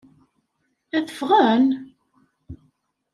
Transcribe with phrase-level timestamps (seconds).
[0.97, 1.65] Ad ffɣen?